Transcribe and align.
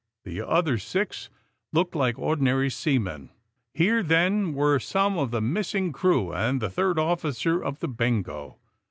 The 0.23 0.41
other 0.41 0.79
six 0.79 1.29
looked 1.71 1.93
like 1.93 2.17
ordinary 2.17 2.71
sea 2.71 2.97
men. 2.97 3.29
Here, 3.71 4.01
then, 4.01 4.55
were 4.55 4.79
some 4.79 5.19
of 5.19 5.29
the 5.29 5.41
missing 5.41 5.91
crew 5.91 6.33
and 6.33 6.59
the 6.59 6.71
third 6.71 6.97
officer 6.97 7.63
of 7.63 7.81
the 7.81 7.87
''Bengo." 7.87 8.55